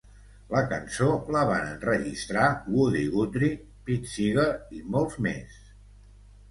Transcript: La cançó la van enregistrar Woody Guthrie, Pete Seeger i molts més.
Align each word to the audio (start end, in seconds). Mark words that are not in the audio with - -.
La 0.53 0.61
cançó 0.69 1.09
la 1.35 1.43
van 1.49 1.67
enregistrar 1.73 2.47
Woody 2.77 3.05
Guthrie, 3.19 3.61
Pete 3.91 4.13
Seeger 4.17 4.51
i 4.81 4.85
molts 4.97 5.25
més. 5.29 5.63